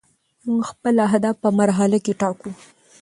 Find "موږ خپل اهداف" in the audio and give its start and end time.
0.45-1.35